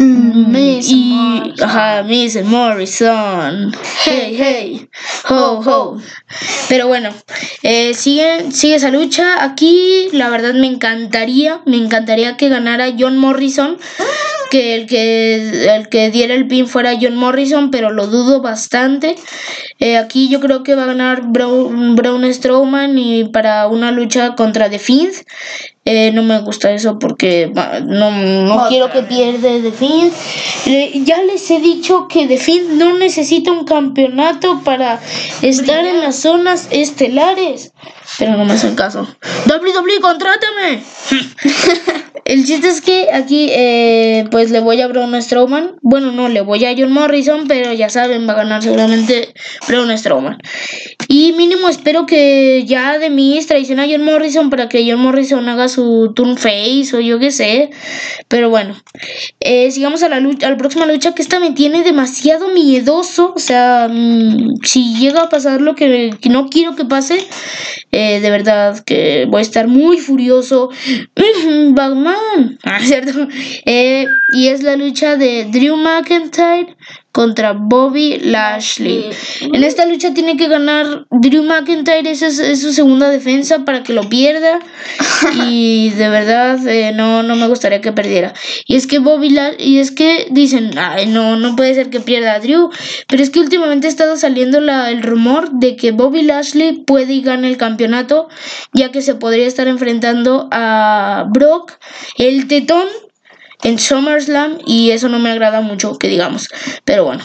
[0.00, 1.68] Mm, Miss y, Morrison.
[1.68, 3.70] Ajá, Miss Morrison.
[4.06, 4.88] Hey, hey.
[5.28, 5.98] Ho, ho.
[6.70, 7.10] Pero bueno,
[7.62, 9.44] eh, sigue, sigue esa lucha.
[9.44, 13.76] Aquí, la verdad, me encantaría, me encantaría que ganara John Morrison.
[14.50, 19.16] Que el que, el que diera el pin fuera John Morrison, pero lo dudo bastante.
[19.78, 24.34] Eh, aquí yo creo que va a ganar Braun, Braun Strowman y para una lucha
[24.34, 25.14] contra The Fiend.
[25.86, 27.50] Eh, no me gusta eso porque
[27.86, 31.04] no, no quiero que pierda The Fiend.
[31.06, 35.00] ya les he dicho que The Fiend no necesita un campeonato para
[35.42, 37.72] estar en las zonas estelares.
[38.18, 39.06] Pero no me hacen caso.
[39.46, 40.82] WWE, contrátame.
[42.30, 45.74] El chiste es que aquí, eh, pues le voy a Braun Strowman.
[45.82, 49.34] Bueno, no, le voy a John Morrison, pero ya saben, va a ganar seguramente
[49.66, 50.38] Braun Strowman.
[51.08, 55.48] Y mínimo espero que ya de mí traicione a John Morrison para que John Morrison
[55.48, 57.70] haga su turn face o yo qué sé.
[58.28, 58.80] Pero bueno,
[59.40, 63.32] eh, sigamos a la, lucha, a la próxima lucha que esta me tiene demasiado miedoso.
[63.34, 67.26] O sea, mm, si llega a pasar lo que, no quiero que pase,
[67.90, 70.70] eh, de verdad que voy a estar muy furioso.
[71.74, 72.19] Batman,
[72.64, 73.28] ah, ¿cierto?
[73.64, 76.76] Eh, y es la lucha de Drew McIntyre
[77.12, 79.10] contra Bobby Lashley.
[79.40, 83.92] En esta lucha tiene que ganar Drew McIntyre, esa es, su segunda defensa para que
[83.92, 84.60] lo pierda.
[85.46, 88.32] Y de verdad eh, no, no me gustaría que perdiera.
[88.66, 92.34] Y es que Bobby y es que dicen, ay no, no puede ser que pierda
[92.34, 92.70] a Drew.
[93.06, 97.14] Pero es que últimamente ha estado saliendo la, el rumor de que Bobby Lashley puede
[97.14, 98.28] y gane el campeonato,
[98.72, 101.72] ya que se podría estar enfrentando a Brock,
[102.18, 102.88] el tetón
[103.62, 106.48] en SummerSlam y eso no me agrada mucho, que digamos.
[106.84, 107.22] Pero bueno.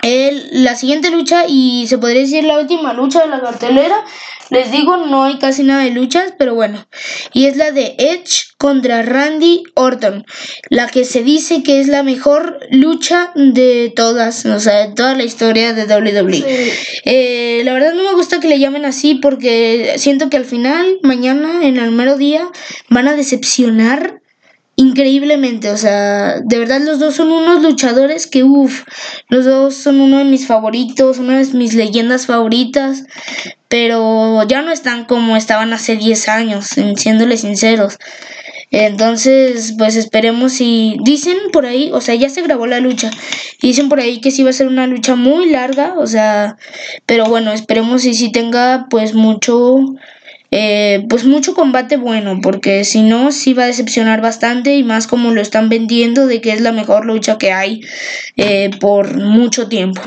[0.00, 4.04] El, la siguiente lucha y se podría decir la última lucha de la cartelera.
[4.50, 6.86] Les digo, no hay casi nada de luchas, pero bueno.
[7.32, 10.24] Y es la de Edge contra Randy Orton.
[10.70, 15.14] La que se dice que es la mejor lucha de todas, o sea, de toda
[15.14, 16.72] la historia de WWE.
[17.04, 20.98] Eh, la verdad no me gusta que le llamen así porque siento que al final,
[21.02, 22.48] mañana, en el mero día,
[22.88, 24.22] van a decepcionar
[24.78, 28.84] increíblemente, o sea, de verdad los dos son unos luchadores que, uff,
[29.28, 33.02] los dos son uno de mis favoritos, una de mis leyendas favoritas,
[33.66, 37.98] pero ya no están como estaban hace 10 años, siéndole sinceros.
[38.70, 43.10] Entonces, pues esperemos y dicen por ahí, o sea, ya se grabó la lucha.
[43.60, 46.56] Dicen por ahí que sí va a ser una lucha muy larga, o sea,
[47.04, 49.80] pero bueno, esperemos y sí tenga pues mucho
[50.50, 55.06] eh, pues mucho combate bueno, porque si no, sí va a decepcionar bastante y más
[55.06, 57.82] como lo están vendiendo de que es la mejor lucha que hay
[58.36, 60.00] eh, por mucho tiempo.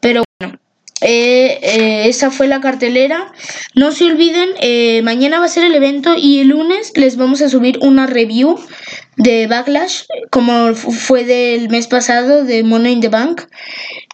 [0.00, 0.58] Pero bueno,
[1.02, 3.32] eh, esa fue la cartelera.
[3.74, 7.50] No se olviden, mañana va a ser el evento y el lunes les vamos a
[7.50, 8.58] subir una review
[9.16, 13.42] de Backlash, como fue del mes pasado de Money in the Bank.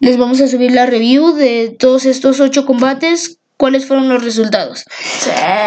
[0.01, 4.83] Les vamos a subir la review de todos estos ocho combates cuáles fueron los resultados.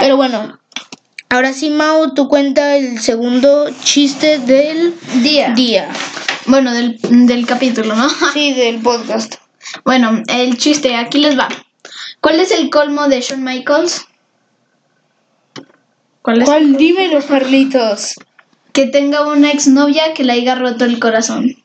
[0.00, 0.59] Pero bueno,
[1.28, 5.50] ahora sí, Mau, tú cuenta el segundo chiste del día.
[5.50, 5.88] día.
[6.46, 8.09] Bueno, del, del capítulo, ¿no?
[8.33, 9.37] Sí, del podcast.
[9.85, 11.46] Bueno, el chiste, aquí les va.
[12.20, 14.04] ¿Cuál es el colmo de Shawn Michaels?
[16.20, 16.46] ¿Cuál es?
[16.46, 16.76] ¿Cuál?
[16.76, 18.16] Dímelo, Carlitos.
[18.72, 21.62] Que tenga una exnovia que le haya roto el corazón.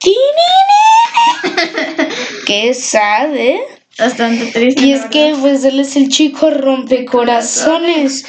[2.46, 3.60] Qué sad, ¿eh?
[3.98, 4.86] Bastante triste.
[4.86, 8.24] Y es que pues él es el chico rompecorazones.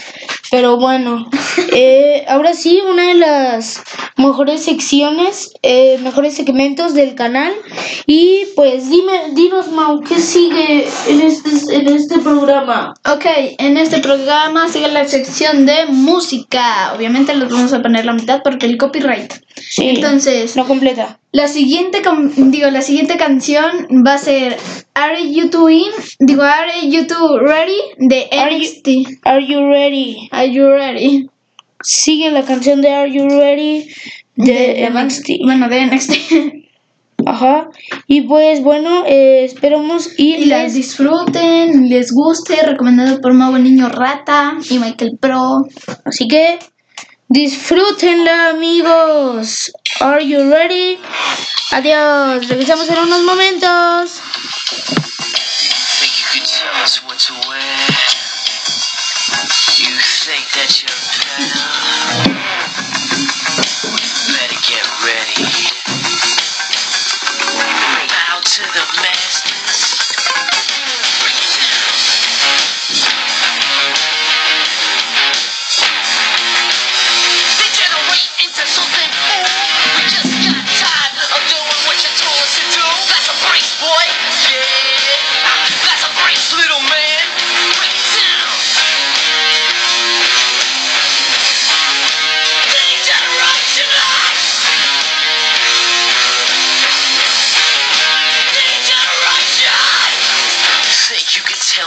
[0.51, 1.29] Pero bueno,
[1.75, 3.81] eh, ahora sí, una de las
[4.17, 7.53] mejores secciones, eh, mejores segmentos del canal.
[8.07, 12.95] Y pues dime, dinos Mau, ¿qué sigue en este, en este programa?
[13.07, 13.25] Ok,
[13.59, 16.93] en este programa sigue la sección de música.
[16.95, 19.33] Obviamente los vamos a poner la mitad porque el copyright.
[19.55, 21.19] Sí, Entonces, no completa.
[21.31, 22.01] La siguiente,
[22.35, 24.57] digo, la siguiente canción va a ser
[24.95, 25.91] Are You Too In?
[26.19, 27.79] Digo, Are You Too Ready?
[27.99, 29.19] De NXT.
[29.25, 30.27] Are You, Ready?
[30.31, 31.29] Are You Ready?
[31.83, 33.89] Sigue la canción de Are You Ready?
[34.37, 35.43] De, NXT.
[35.43, 36.13] Bueno, de NXT.
[37.27, 37.69] Ajá.
[38.07, 43.89] Y pues bueno, eh, esperamos y, y las disfruten, les guste, recomendado por Mago Niño
[43.89, 45.67] Rata y Michael Pro.
[46.05, 46.57] Así que
[47.31, 49.71] Disfrútenla, amigos.
[50.01, 50.99] Are you ready?
[51.71, 52.47] Adiós.
[52.47, 54.19] Regresamos en unos momentos.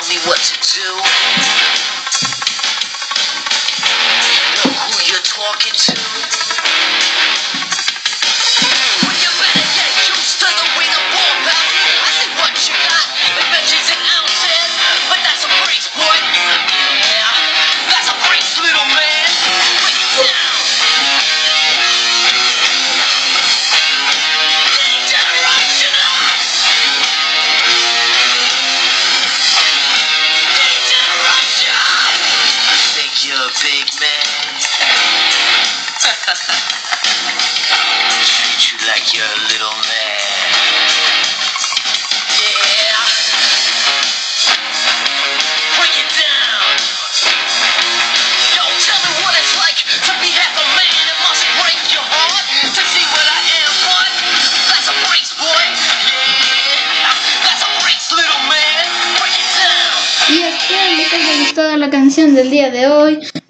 [0.03, 1.02] tell me what to do.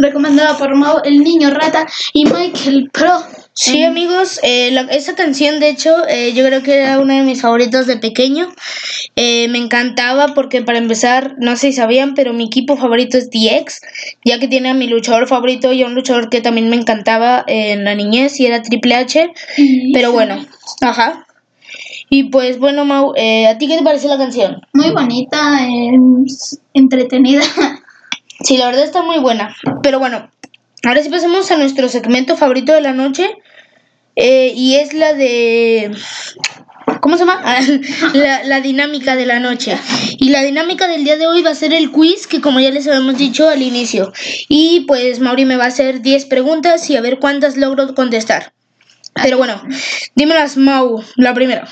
[0.03, 3.23] Recomendada por Mau, El Niño Rata y Michael Pro.
[3.55, 7.43] Sí, amigos, eh, esa canción, de hecho, eh, yo creo que era una de mis
[7.43, 8.49] favoritas de pequeño.
[9.15, 13.31] Eh, me encantaba porque, para empezar, no sé si sabían, pero mi equipo favorito es
[13.31, 13.81] DX,
[14.25, 17.45] ya que tiene a mi luchador favorito y a un luchador que también me encantaba
[17.47, 19.33] en la niñez y era Triple H.
[19.93, 20.45] Pero bueno,
[20.81, 21.27] ajá.
[22.09, 24.63] Y pues bueno, Mau, ¿a ti qué te parece la canción?
[24.73, 25.61] Muy bonita,
[26.75, 27.43] entretenida.
[28.43, 29.55] Sí, la verdad está muy buena.
[29.83, 30.31] Pero bueno,
[30.85, 33.31] ahora sí pasemos a nuestro segmento favorito de la noche.
[34.15, 35.91] Eh, y es la de
[37.03, 37.43] ¿Cómo se llama?
[38.45, 39.77] la, dinámica de la noche.
[40.19, 42.71] Y la dinámica del día de hoy va a ser el quiz, que como ya
[42.71, 44.13] les habíamos dicho al inicio.
[44.49, 48.53] Y pues Mauri me va a hacer 10 preguntas y a ver cuántas logro contestar.
[49.15, 49.61] Pero bueno,
[50.15, 51.67] dímelas, Mau, la primera.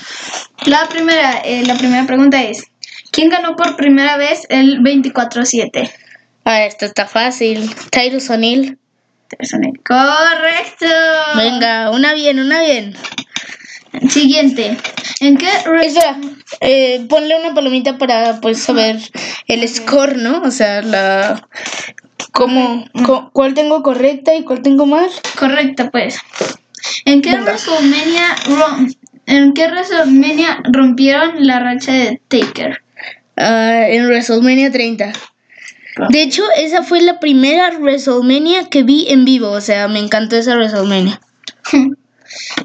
[0.65, 2.65] La primera, eh, la primera pregunta es,
[3.11, 5.91] ¿quién ganó por primera vez el 24-7?
[6.45, 7.69] Ah, esto está fácil.
[7.91, 8.77] Tyrus O'Neill.
[9.85, 10.85] Correcto.
[11.37, 12.95] Venga, una bien, una bien.
[14.09, 14.77] Siguiente.
[15.19, 16.17] ¿En qué Espera,
[16.61, 18.97] eh, ponle una palomita para pues saber
[19.47, 20.41] el score, ¿no?
[20.41, 21.47] O sea, la...
[22.31, 25.09] ¿Cómo, cu- ¿Cuál tengo correcta y cuál tengo mal?
[25.37, 26.17] Correcto, pues.
[27.05, 27.35] ¿En qué.
[27.35, 28.35] WrestleMania
[29.27, 29.67] ¿En qué
[30.71, 32.81] rompieron la racha de Taker?
[33.35, 35.11] Ah, en WrestleMania 30.
[36.09, 39.49] De hecho, esa fue la primera WrestleMania que vi en vivo.
[39.49, 41.19] O sea, me encantó esa WrestleMania.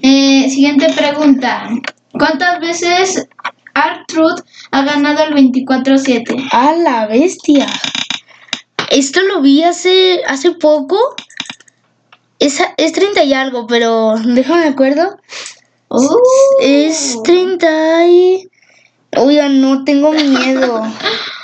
[0.00, 1.68] Eh, siguiente pregunta.
[2.12, 3.26] ¿Cuántas veces
[3.74, 6.48] R-Truth ha ganado el 24-7?
[6.52, 7.66] ¡A la bestia!
[8.90, 11.16] Esto lo vi hace, hace poco.
[12.38, 15.18] Es, es 30 y algo, pero déjame me acuerdo.
[15.88, 16.16] Uh.
[16.60, 18.48] Es 30 y...
[19.16, 20.84] Oigan, no tengo miedo.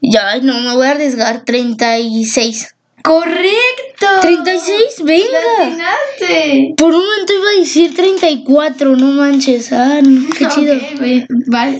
[0.00, 1.44] Ya, no, me voy a arriesgar.
[1.44, 2.74] 36.
[3.02, 4.06] ¡Correcto!
[4.22, 5.26] 36, venga.
[5.60, 6.74] ¡Latinaste!
[6.76, 9.72] Por un momento iba a decir 34, no manches.
[9.72, 10.74] Ah, no, qué chido.
[10.74, 11.78] Ok, bien, vale.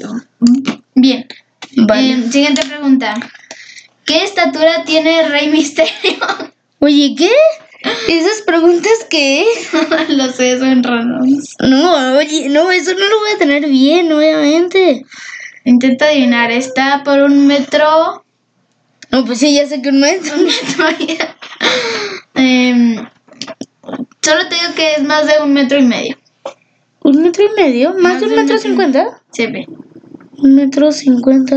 [0.95, 1.27] Bien.
[1.79, 2.11] Vale.
[2.13, 3.15] Eh, siguiente pregunta.
[4.05, 5.91] ¿Qué estatura tiene Rey Misterio?
[6.79, 7.33] Oye, ¿qué?
[8.09, 9.45] ¿Esas preguntas qué?
[10.11, 11.57] Lo sé, son randoms.
[11.61, 15.05] No, oye, no, eso no lo voy a tener bien, obviamente.
[15.67, 16.53] Intenta adivinar.
[16.53, 18.25] Está por un metro.
[19.11, 20.33] No, pues sí, ya sé que un metro.
[22.35, 22.97] Em,
[24.23, 26.17] solo te digo que es más de un metro y medio.
[27.01, 27.95] ¿Un metro y medio?
[27.95, 29.23] ¿Más Más de un un metro metro cincuenta?
[29.33, 29.67] Se ve.
[30.39, 31.57] Un metro cincuenta.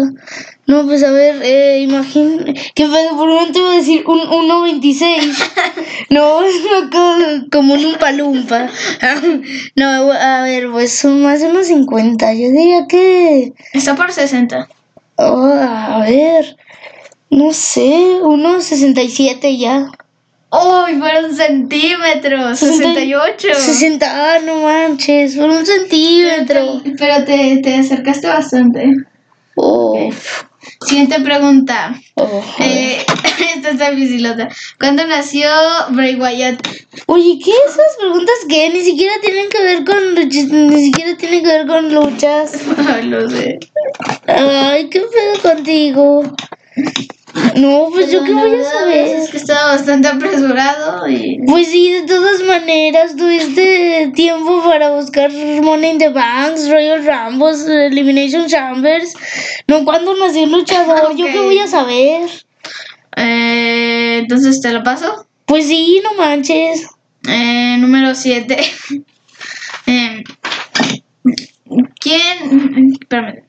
[0.65, 2.53] No, pues a ver, eh, imagín...
[2.75, 3.17] Que pedo?
[3.17, 5.45] por un momento iba a decir un 1.26.
[6.11, 6.55] no, es
[6.91, 8.69] cosa como un palumpa.
[9.75, 12.33] no, a ver, pues son más de unos 50.
[12.33, 13.53] Yo diría que...
[13.73, 14.67] Está por 60.
[15.17, 16.55] Oh, a ver,
[17.29, 19.89] no sé, unos 67 ya.
[20.51, 20.97] ¡Uy!
[20.99, 22.59] fueron centímetros.
[22.59, 23.47] 68.
[23.53, 26.81] 60, ah, no manches, por un centímetro.
[26.97, 28.85] Pero te, te acercaste bastante.
[29.55, 30.09] Oh,
[30.87, 31.93] Siguiente pregunta.
[32.15, 32.43] oh.
[32.59, 33.05] Eh,
[33.55, 34.47] esta está dificilota.
[34.79, 35.49] ¿Cuándo nació
[35.89, 36.65] Bray Wyatt?
[37.07, 41.43] Oye, ¿qué esas preguntas que ni siquiera tienen que ver con luchas, ni siquiera tienen
[41.43, 42.53] que ver con luchas?
[43.03, 43.59] Lo sé.
[44.27, 46.23] Ay, qué pedo contigo.
[47.55, 49.17] No, pues yo qué voy a saber.
[49.17, 51.39] Es que estaba bastante apresurado y.
[51.45, 57.67] Pues sí, de todas maneras, tuviste tiempo para buscar Money in the Banks, Royal Rumbles,
[57.67, 59.13] Elimination Chambers.
[59.67, 61.15] No, ¿cuándo nació el luchador?
[61.15, 62.29] ¿Yo qué voy a saber?
[63.15, 65.25] Eh, entonces te lo paso.
[65.45, 66.87] Pues sí, no manches.
[67.27, 68.57] Eh, número 7.
[71.99, 72.93] ¿Quién?
[73.01, 73.48] Espérame.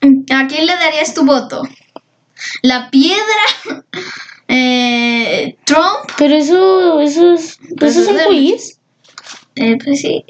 [0.00, 1.62] ¿A quién le darías tu voto?
[2.62, 3.44] ¿La piedra?
[4.50, 6.10] Eh, ¿Trump?
[6.16, 8.78] Pero eso, eso es, Pues eso es un quiz.
[9.56, 10.24] Eh, pues sí.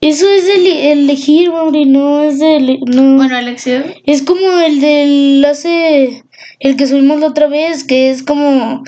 [0.00, 3.16] Eso es eli- elegir, Mauri, no es de no.
[3.16, 3.92] Bueno, elección.
[4.06, 6.22] Es como el del hace
[6.60, 8.84] el que subimos la otra vez, que es como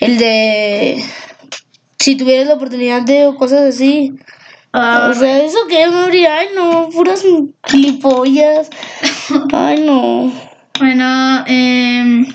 [0.00, 1.04] el de
[2.00, 4.12] si tuvieras la oportunidad de o cosas así.
[4.72, 7.24] Ah, o sea, eso que Mauri, ay no, puras
[7.68, 8.70] gilipollas.
[9.52, 10.32] Ay no.
[10.78, 12.26] Bueno, em,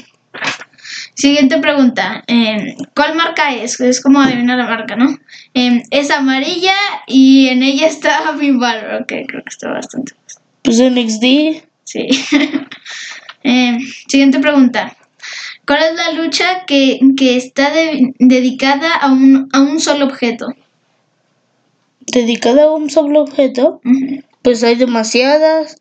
[1.13, 2.23] siguiente pregunta.
[2.27, 3.79] Em, ¿Cuál marca es?
[3.79, 5.17] Es como adivinar la marca, ¿no?
[5.53, 6.75] Em, es amarilla
[7.08, 9.01] y en ella está Finn Balor.
[9.01, 10.13] Ok, creo que está bastante.
[10.63, 11.63] Pues NXT.
[11.84, 12.08] Sí.
[14.08, 14.95] Siguiente pregunta.
[15.67, 20.47] ¿Cuál es la lucha que, que está de- dedicada a un, a un solo objeto?
[22.12, 23.81] Dedicada a un solo objeto.
[23.84, 24.21] Ujú.
[24.45, 25.75] Pues hay demasiadas.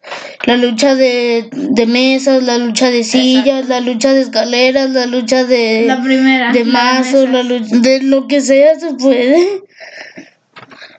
[0.47, 5.45] La lucha de, de mesas, la lucha de sillas, la lucha de escaleras, la lucha
[5.45, 6.51] de, La primera.
[6.51, 9.61] de la mazos, la lucha de lo que sea se puede.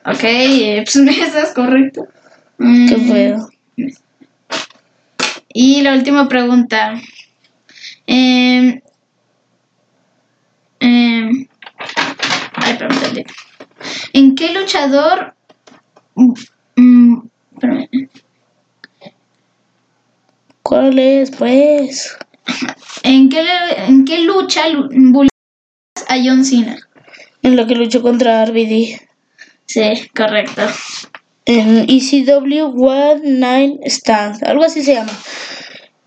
[0.05, 2.07] Ok, eh, pues mesas, correcto.
[2.59, 3.49] Mm, Qué feo.
[5.51, 6.93] Y la última pregunta.
[8.05, 8.79] Em,
[10.79, 11.47] em,
[12.53, 12.77] ay.
[14.13, 15.33] ¿En qué luchador...
[16.15, 16.33] mm,
[16.75, 17.29] mm.
[20.61, 22.17] ¿Cuál es, pues?
[23.03, 23.43] ¿En qué,
[23.87, 26.77] en qué lucha a John Cena?
[27.43, 28.99] En la que luchó contra RBD.
[29.67, 30.61] Sí, correcto.
[31.45, 35.11] en ECW One Nine Stand, algo así se llama.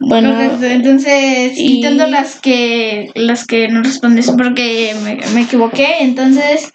[0.01, 0.32] Bueno,
[0.62, 6.72] entonces y- quitando las que las que no respondes porque me, me equivoqué, entonces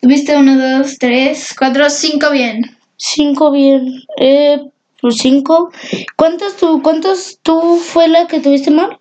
[0.00, 2.76] tuviste uno, dos, tres, cuatro, cinco bien.
[3.02, 4.02] Cinco bien.
[4.18, 4.62] Eh,
[5.00, 5.70] pues cinco.
[6.16, 8.98] ¿Cuántos tú, cuántos tú fue la que tuviste mal?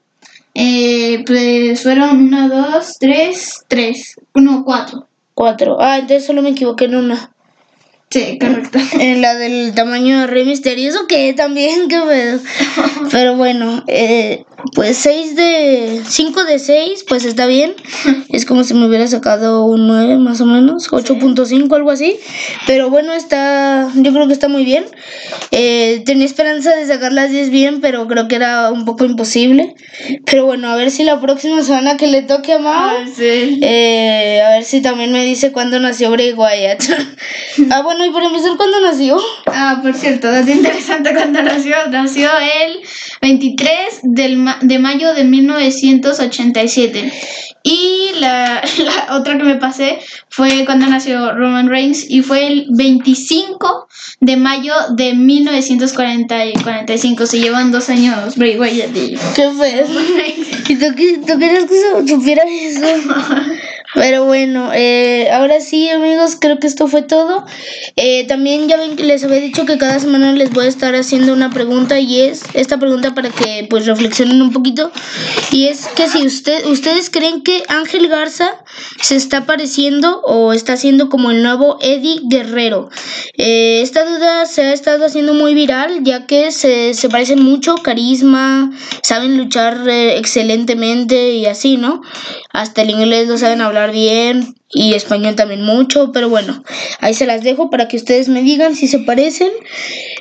[0.54, 5.08] Eh, pues fueron uno, dos, tres, tres, uno, cuatro.
[5.34, 5.78] Cuatro.
[5.80, 7.32] Ah, entonces solo me equivoqué en una.
[8.12, 8.78] Sí, correcto.
[9.00, 10.90] En la del tamaño de Rey Misterio.
[10.90, 11.34] ¿Eso qué?
[11.34, 12.40] También, qué pedo.
[13.12, 14.44] Pero bueno, eh,
[14.76, 16.02] pues 6 de...
[16.06, 17.74] 5 de 6, pues está bien.
[18.30, 20.90] Es como si me hubiera sacado un 9 más o menos.
[20.92, 22.20] 8.5, algo así.
[22.68, 23.90] Pero bueno, está...
[23.96, 24.86] Yo creo que está muy bien.
[25.52, 29.74] Eh, tenía esperanza de sacar las 10 bien, pero creo que era un poco imposible.
[30.26, 32.92] Pero bueno, a ver si la próxima semana que le toque a Mao...
[33.16, 33.60] sí.
[33.62, 36.84] Eh, a ver si también me dice cuándo nació Bray Wyatt.
[37.72, 39.18] ah, bueno, y para empezar, ¿cuándo nació?
[39.48, 41.76] Ah, por cierto, dato interesante cuando nació.
[41.90, 42.30] Nació
[42.66, 42.82] el
[43.22, 47.12] 23 del ma- de mayo de 1987.
[47.64, 50.00] Y la, la otra que me pasé
[50.30, 53.88] fue cuando nació Roman Reigns y fue el 25
[54.20, 57.26] de mayo de 1945.
[57.26, 59.86] Se llevan dos años Bray Wyatt y Qué feo.
[60.70, 60.86] ¿Y tú,
[61.28, 62.86] tú querías que se- supiera eso?
[63.94, 67.46] Pero bueno, eh, ahora sí amigos, creo que esto fue todo.
[67.98, 70.96] Eh, también ya ven que les había dicho que cada semana les voy a estar
[70.96, 74.92] haciendo una pregunta y es esta pregunta para que pues reflexionen un poquito.
[75.52, 78.61] Y es que si usted, ustedes creen que Ángel Garza
[79.02, 82.90] se está pareciendo o está haciendo como el nuevo Eddie Guerrero.
[83.38, 87.76] Eh, esta duda se ha estado haciendo muy viral ya que se, se parecen mucho,
[87.76, 88.72] carisma,
[89.04, 92.02] saben luchar eh, excelentemente y así, ¿no?
[92.52, 96.64] Hasta el inglés lo saben hablar bien y español también mucho, pero bueno,
[97.00, 99.52] ahí se las dejo para que ustedes me digan si se parecen.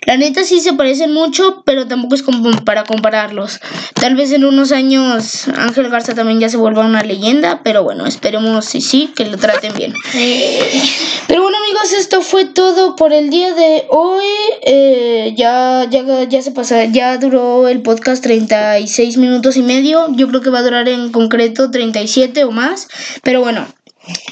[0.06, 3.60] La neta sí se parecen mucho, pero tampoco es como para compararlos.
[3.94, 8.06] Tal vez en unos años Ángel Garza también ya se vuelva una leyenda, pero bueno,
[8.06, 9.94] esperemos si sí, que lo traten bien.
[11.26, 14.24] Pero bueno amigos, esto fue todo por el día de hoy.
[14.62, 20.08] Eh, ya, ya, ya se pasa, ya duró el podcast 36 minutos y medio.
[20.10, 22.88] Yo creo que va a durar en concreto 37 o más.
[23.22, 23.66] Pero bueno.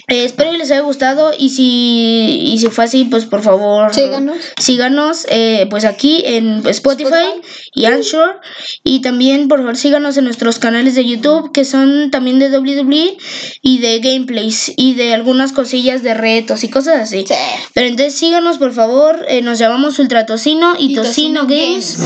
[0.09, 3.93] Eh, espero que les haya gustado y si, y si fue así, pues por favor
[3.95, 4.37] Síganos.
[4.59, 7.41] síganos eh, pues aquí en Spotify,
[7.75, 8.41] y Anchor
[8.83, 13.17] y también por favor síganos en nuestros canales de YouTube que son también de WWE
[13.63, 17.25] y de gameplays y de algunas cosillas de retos y cosas así.
[17.29, 17.35] Sí.
[17.75, 21.99] Pero entonces síganos por favor, eh, nos llamamos Ultra Tocino y, Y Tocino, Tocino Games,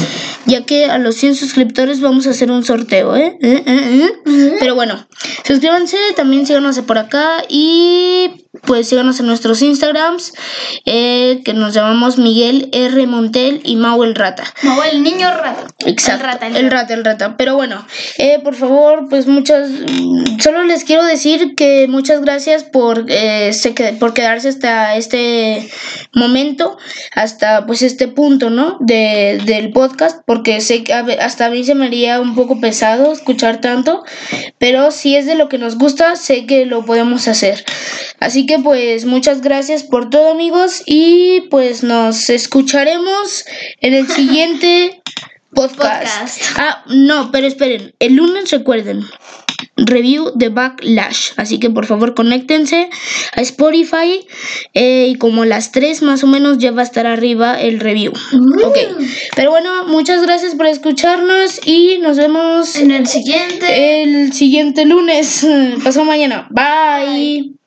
[0.53, 3.39] ya que a los 100 suscriptores vamos a hacer un sorteo, ¿eh?
[3.41, 4.57] Eh, eh, eh.
[4.61, 5.07] Pero bueno,
[5.45, 8.31] suscríbanse, también síganos por acá y
[8.65, 10.33] pues síganos en nuestros Instagrams
[10.87, 13.07] eh, que nos llamamos Miguel R.
[13.07, 14.45] Montel y Mau el Rata.
[14.63, 15.67] No, el niño rata.
[15.87, 16.25] Exacto.
[16.25, 17.37] El rata, el el rata, el rata.
[17.37, 17.87] Pero bueno,
[18.19, 19.69] eh, por favor, pues muchas.
[19.71, 23.51] mm, Solo les quiero decir que muchas gracias por, eh,
[23.99, 25.69] por quedarse hasta este
[26.15, 26.79] momento,
[27.15, 28.77] hasta pues este punto, ¿no?
[28.81, 33.13] De, del podcast, porque sé que hasta a mí se me haría un poco pesado
[33.13, 34.05] escuchar tanto,
[34.59, 37.65] pero si es de lo que nos gusta, sé que lo podemos hacer.
[38.21, 43.45] Así que pues muchas gracias por todo amigos y pues nos escucharemos
[43.81, 45.01] en el siguiente
[45.55, 45.77] podcast.
[46.03, 46.43] Podcast.
[46.57, 47.95] Ah, no, pero esperen.
[47.99, 49.03] El lunes recuerden.
[49.77, 51.33] Review de Backlash.
[51.37, 52.91] Así que por favor conéctense
[53.35, 54.27] a Spotify.
[54.75, 57.81] eh, y como a las 3 más o menos ya va a estar arriba el
[57.81, 58.13] review.
[58.65, 58.79] Ok.
[59.35, 61.61] Pero bueno, muchas gracias por escucharnos.
[61.67, 64.03] Y nos vemos En el siguiente.
[64.03, 65.47] el siguiente lunes.
[65.85, 66.49] Pasado mañana.
[66.51, 67.62] Bye.